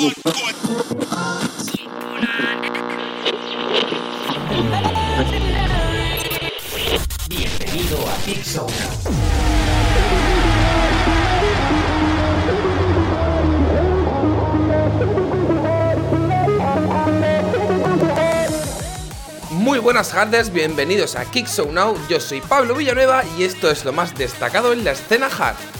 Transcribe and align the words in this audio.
Bienvenido 0.00 0.16
a 8.08 8.16
Kick 8.24 8.42
Muy 19.50 19.78
buenas 19.80 20.08
tardes, 20.12 20.50
bienvenidos 20.50 21.14
a 21.14 21.30
Kick 21.30 21.46
Now. 21.70 21.94
Yo 22.08 22.20
soy 22.20 22.40
Pablo 22.40 22.74
Villanueva 22.74 23.22
y 23.36 23.42
esto 23.42 23.70
es 23.70 23.84
lo 23.84 23.92
más 23.92 24.14
destacado 24.16 24.72
en 24.72 24.82
la 24.82 24.92
escena 24.92 25.26
hard. 25.26 25.79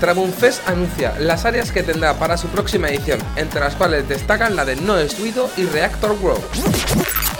Trabunfest 0.00 0.66
anuncia 0.68 1.14
las 1.18 1.44
áreas 1.44 1.72
que 1.72 1.82
tendrá 1.82 2.14
para 2.14 2.36
su 2.36 2.48
próxima 2.48 2.88
edición, 2.88 3.20
entre 3.36 3.60
las 3.60 3.74
cuales 3.74 4.08
destacan 4.08 4.56
la 4.56 4.64
de 4.64 4.76
No 4.76 4.96
Suido 5.08 5.50
y 5.56 5.64
Reactor 5.66 6.12
World. 6.20 6.42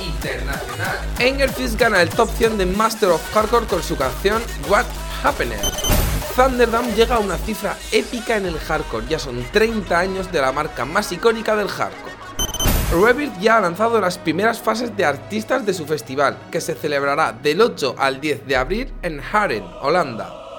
Internacional. 0.00 0.98
Engelfist 1.18 1.78
gana 1.78 2.02
el 2.02 2.08
top 2.10 2.28
100 2.36 2.58
de 2.58 2.66
Master 2.66 3.10
of 3.10 3.34
Hardcore 3.34 3.66
con 3.66 3.82
su 3.82 3.96
canción 3.96 4.42
What 4.68 4.84
Happened. 5.22 5.54
Thunderdome 6.36 6.92
llega 6.94 7.16
a 7.16 7.18
una 7.18 7.36
cifra 7.36 7.76
épica 7.92 8.36
en 8.36 8.46
el 8.46 8.58
hardcore, 8.58 9.06
ya 9.08 9.18
son 9.18 9.44
30 9.52 9.98
años 9.98 10.30
de 10.30 10.40
la 10.40 10.52
marca 10.52 10.84
más 10.84 11.10
icónica 11.12 11.56
del 11.56 11.68
hardcore. 11.68 12.10
Revit 12.92 13.38
ya 13.38 13.56
ha 13.56 13.60
lanzado 13.60 14.00
las 14.00 14.18
primeras 14.18 14.60
fases 14.60 14.96
de 14.96 15.04
artistas 15.04 15.64
de 15.64 15.74
su 15.74 15.86
festival, 15.86 16.36
que 16.50 16.60
se 16.60 16.74
celebrará 16.74 17.32
del 17.32 17.60
8 17.60 17.94
al 17.98 18.20
10 18.20 18.46
de 18.46 18.56
abril 18.56 18.92
en 19.02 19.20
Haren, 19.20 19.64
Holanda. 19.80 20.49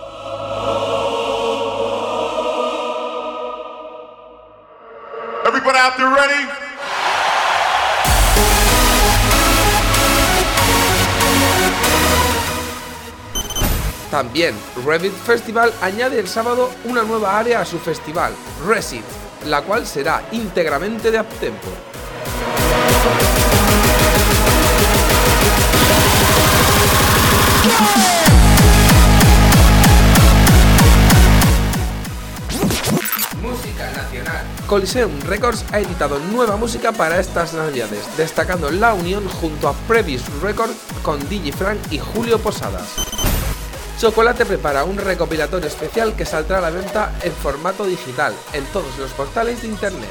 También, 14.12 14.54
Revit 14.86 15.14
Festival 15.14 15.74
añade 15.82 16.20
el 16.20 16.28
sábado 16.28 16.70
una 16.84 17.04
nueva 17.04 17.40
área 17.40 17.62
a 17.62 17.66
su 17.66 17.80
festival, 17.80 18.34
Resid, 18.68 19.04
la 19.46 19.62
cual 19.62 19.88
será 19.88 20.22
íntegramente 20.32 21.12
de 21.12 21.22
uptempo. 21.22 21.70
Coliseum 34.72 35.12
Records 35.26 35.66
ha 35.74 35.82
editado 35.82 36.18
nueva 36.18 36.56
música 36.56 36.94
para 36.94 37.20
estas 37.20 37.54
navidades, 37.54 38.08
destacando 38.16 38.72
la 38.72 38.94
unión 38.94 39.28
junto 39.28 39.68
a 39.68 39.74
Previous 39.74 40.24
Records 40.42 40.78
con 41.04 41.20
DJ 41.28 41.52
Frank 41.52 41.78
y 41.92 42.00
Julio 42.00 42.40
Posadas. 42.40 42.88
Chocolate 44.00 44.46
prepara 44.46 44.86
un 44.86 44.98
recopilatorio 44.98 45.68
especial 45.68 46.16
que 46.16 46.26
saldrá 46.26 46.60
a 46.60 46.62
la 46.62 46.70
venta 46.70 47.14
en 47.22 47.34
formato 47.34 47.86
digital 47.86 48.34
en 48.54 48.64
todos 48.68 48.98
los 48.98 49.12
portales 49.12 49.62
de 49.62 49.68
internet. 49.68 50.10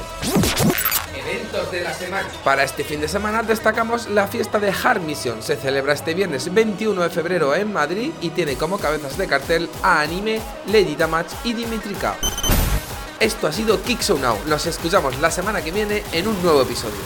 Eventos 1.15 1.71
de 1.71 1.81
la. 1.81 1.95
Para 2.43 2.63
este 2.63 2.83
fin 2.83 3.01
de 3.01 3.07
semana 3.07 3.41
destacamos 3.41 4.11
la 4.11 4.27
fiesta 4.27 4.59
de 4.59 4.71
Hard 4.71 5.01
Mission. 5.01 5.41
Se 5.41 5.55
celebra 5.55 5.93
este 5.93 6.13
viernes 6.13 6.53
21 6.53 7.01
de 7.01 7.09
febrero 7.09 7.55
en 7.55 7.73
Madrid 7.73 8.11
y 8.21 8.29
tiene 8.29 8.57
como 8.57 8.77
cabezas 8.77 9.17
de 9.17 9.25
cartel 9.25 9.67
a 9.81 10.01
Anime, 10.01 10.39
Lady 10.67 10.95
Damage 10.95 11.35
y 11.45 11.53
Dimitrika. 11.53 12.15
Esto 13.21 13.45
ha 13.45 13.51
sido 13.51 13.79
Kick 13.83 14.01
Now. 14.19 14.35
Nos 14.47 14.65
escuchamos 14.65 15.19
la 15.19 15.29
semana 15.29 15.61
que 15.61 15.71
viene 15.71 16.03
en 16.11 16.27
un 16.27 16.41
nuevo 16.41 16.63
episodio. 16.63 16.97